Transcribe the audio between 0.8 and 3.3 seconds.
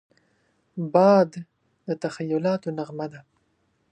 باد د تخیلاتو نغمه ده